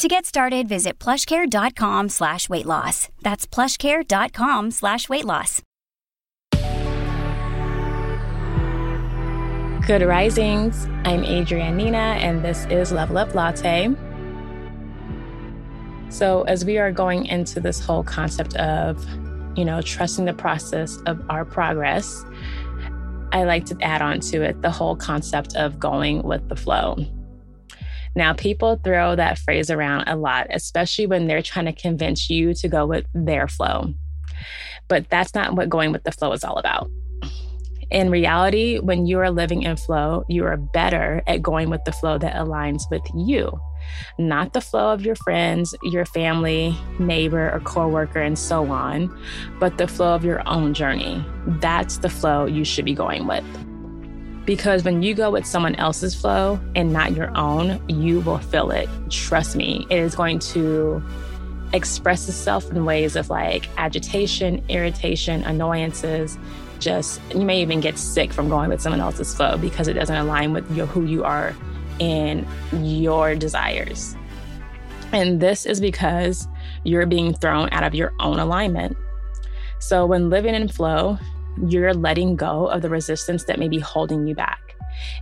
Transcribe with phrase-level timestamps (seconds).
[0.00, 3.10] To get started, visit plushcare.com slash weight loss.
[3.20, 5.60] That's plushcare.com slash weight loss.
[9.86, 10.88] Good risings.
[11.04, 13.90] I'm Adrienne Nina, and this is Level Up Latte.
[16.08, 19.04] So, as we are going into this whole concept of,
[19.54, 22.24] you know, trusting the process of our progress,
[23.32, 26.96] I like to add on to it the whole concept of going with the flow.
[28.16, 32.54] Now, people throw that phrase around a lot, especially when they're trying to convince you
[32.54, 33.94] to go with their flow.
[34.88, 36.90] But that's not what going with the flow is all about.
[37.90, 41.92] In reality, when you are living in flow, you are better at going with the
[41.92, 43.60] flow that aligns with you,
[44.16, 49.16] not the flow of your friends, your family, neighbor, or coworker, and so on,
[49.58, 51.24] but the flow of your own journey.
[51.46, 53.44] That's the flow you should be going with.
[54.46, 58.70] Because when you go with someone else's flow and not your own, you will feel
[58.70, 58.88] it.
[59.10, 61.02] Trust me, it is going to
[61.72, 66.36] express itself in ways of like agitation, irritation, annoyances,
[66.80, 70.16] just you may even get sick from going with someone else's flow because it doesn't
[70.16, 71.54] align with your, who you are
[72.00, 74.16] and your desires.
[75.12, 76.48] And this is because
[76.84, 78.96] you're being thrown out of your own alignment.
[79.78, 81.18] So when living in flow,
[81.68, 84.60] you're letting go of the resistance that may be holding you back.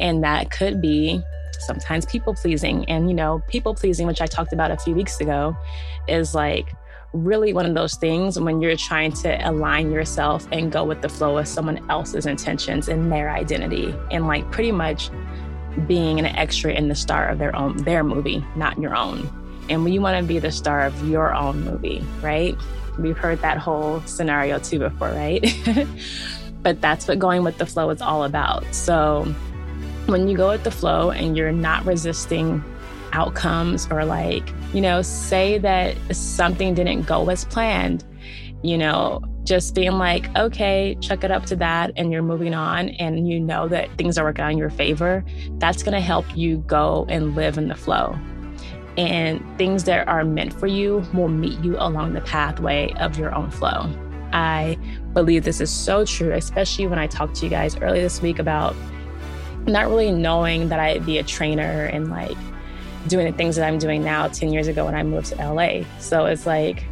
[0.00, 1.22] And that could be
[1.60, 2.84] sometimes people pleasing.
[2.88, 5.56] And, you know, people pleasing, which I talked about a few weeks ago,
[6.08, 6.72] is like
[7.12, 11.08] really one of those things when you're trying to align yourself and go with the
[11.08, 15.10] flow of someone else's intentions and their identity and like pretty much
[15.86, 19.28] being an extra in the star of their own their movie not your own
[19.68, 22.56] and when you want to be the star of your own movie right
[22.98, 25.44] we've heard that whole scenario too before right
[26.62, 29.24] but that's what going with the flow is all about so
[30.06, 32.62] when you go with the flow and you're not resisting
[33.12, 38.04] outcomes or like, you know, say that something didn't go as planned,
[38.62, 42.90] you know, just being like, okay, chuck it up to that and you're moving on
[42.90, 45.24] and you know that things are working out in your favor,
[45.58, 48.16] that's to help you go and live in the flow.
[48.96, 53.34] And things that are meant for you will meet you along the pathway of your
[53.34, 53.90] own flow.
[54.32, 54.78] I
[55.12, 58.38] believe this is so true, especially when I talked to you guys earlier this week
[58.38, 58.74] about
[59.66, 62.36] not really knowing that I'd be a trainer and like
[63.08, 65.84] doing the things that I'm doing now 10 years ago when I moved to LA.
[65.98, 66.84] So it's like,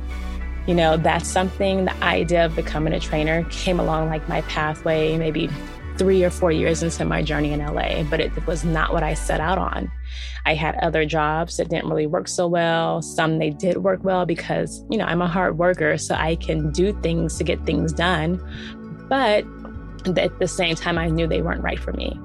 [0.66, 5.16] you know, that's something the idea of becoming a trainer came along like my pathway
[5.16, 5.49] maybe
[5.97, 9.15] three or four years into my journey in LA, but it was not what I
[9.15, 9.91] set out on.
[10.47, 13.03] I had other jobs that didn't really work so well.
[13.03, 16.71] Some they did work well because, you know, I'm a hard worker, so I can
[16.72, 18.41] do things to get things done.
[19.09, 19.44] But
[20.16, 22.19] at the same time, I knew they weren't right for me.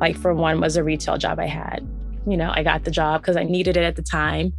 [0.00, 1.86] Like, for one, was a retail job I had
[2.26, 4.52] you know, I got the job because I needed it at the time.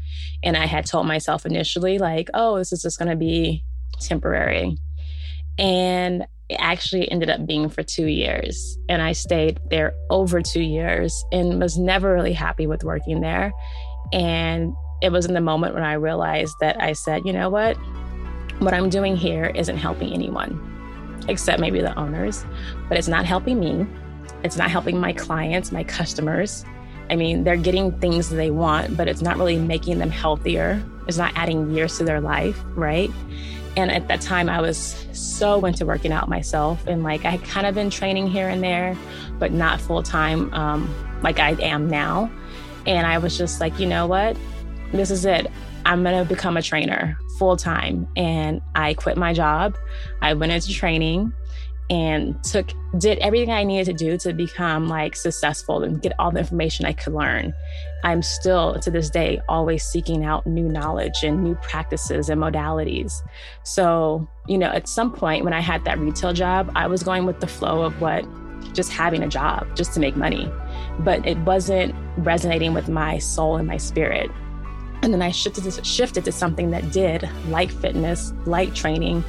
[0.44, 3.64] And I had told myself initially, like, oh, this is just going to be
[4.00, 4.78] temporary.
[5.58, 8.78] And it actually ended up being for two years.
[8.90, 13.54] And I stayed there over two years and was never really happy with working there.
[14.12, 17.78] And it was in the moment when I realized that I said, you know what?
[18.60, 22.44] What I'm doing here isn't helping anyone, except maybe the owners,
[22.90, 23.88] but it's not helping me.
[24.44, 26.66] It's not helping my clients, my customers.
[27.10, 30.84] I mean, they're getting things they want, but it's not really making them healthier.
[31.08, 33.10] It's not adding years to their life, right?
[33.78, 36.86] And at that time, I was so into working out myself.
[36.88, 38.98] And like, I had kind of been training here and there,
[39.40, 42.32] but not full time um, like I am now.
[42.86, 44.36] And I was just like, you know what?
[44.92, 45.48] This is it.
[45.86, 48.08] I'm going to become a trainer full time.
[48.16, 49.78] And I quit my job.
[50.22, 51.34] I went into training
[51.92, 56.32] and took did everything I needed to do to become like successful and get all
[56.32, 57.54] the information I could learn.
[58.06, 63.14] I'm still to this day always seeking out new knowledge and new practices and modalities.
[63.64, 67.26] So, you know, at some point when I had that retail job, I was going
[67.26, 68.26] with the flow of what
[68.74, 70.50] just having a job just to make money.
[71.00, 74.32] But it wasn't resonating with my soul and my spirit.
[75.02, 79.24] And then I shifted to, shifted to something that did, like fitness, like training,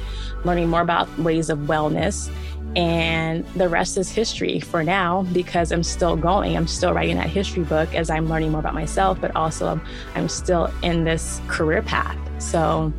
[0.45, 2.31] learning more about ways of wellness.
[2.75, 6.57] And the rest is history for now because I'm still going.
[6.57, 9.79] I'm still writing that history book as I'm learning more about myself, but also
[10.15, 12.17] I'm still in this career path.
[12.41, 12.91] So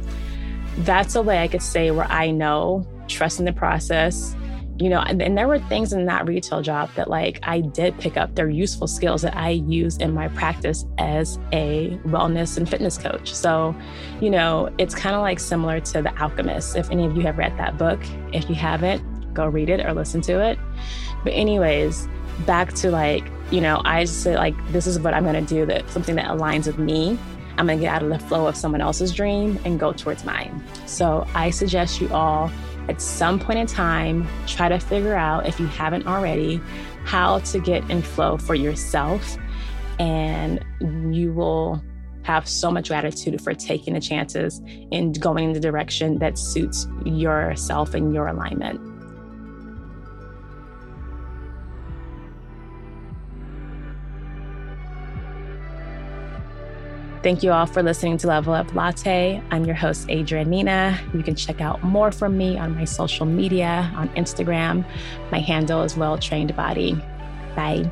[0.78, 4.34] that's a way I could say where I know trusting the process,
[4.78, 7.96] you know, and, and, there were things in that retail job that like I did
[7.98, 8.34] pick up.
[8.34, 13.32] They're useful skills that I use in my practice as a wellness and fitness coach.
[13.32, 13.74] So,
[14.20, 16.76] you know, it's kind of like similar to The Alchemist.
[16.76, 18.00] If any of you have read that book,
[18.32, 20.58] if you haven't, go read it or listen to it.
[21.22, 22.08] But anyways,
[22.46, 25.66] back to like, you know, I just say like this is what I'm gonna do
[25.66, 27.18] that something that aligns with me.
[27.56, 30.64] I'm gonna get out of the flow of someone else's dream and go towards mine.
[30.86, 32.50] So I suggest you all
[32.88, 36.60] at some point in time, try to figure out, if you haven't already,
[37.04, 39.36] how to get in flow for yourself.
[39.98, 40.64] And
[41.14, 41.82] you will
[42.22, 44.60] have so much gratitude for taking the chances
[44.92, 48.81] and going in the direction that suits yourself and your alignment.
[57.24, 59.40] Thank you all for listening to Level Up Latte.
[59.50, 61.00] I'm your host, Adrienne Nina.
[61.14, 64.84] You can check out more from me on my social media on Instagram.
[65.30, 66.92] My handle is Well Trained Body.
[67.56, 67.90] Bye.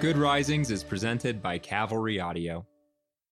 [0.00, 2.64] Good Risings is presented by Cavalry Audio.